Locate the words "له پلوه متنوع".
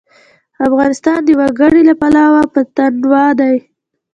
1.89-3.27